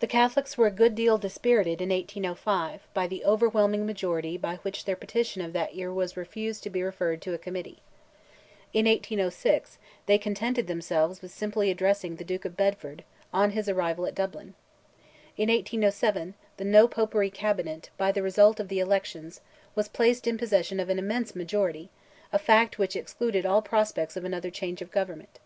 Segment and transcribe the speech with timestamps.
[0.00, 4.86] The Catholics were a good deal dispirited in 1805, by the overwhelming majority by which
[4.86, 7.82] their petition of that year was refused to be referred to a committee.
[8.72, 9.76] In 1806,
[10.06, 13.04] they contented themselves with simply addressing the Duke of Bedford,
[13.34, 14.54] on his arrival at Dublin.
[15.36, 19.42] In 1807, the "No Popery Cabinet," by the result of the elections,
[19.74, 24.48] was placed in possession of an immense majority—a fact which excluded all prospects of another
[24.50, 25.38] change of government.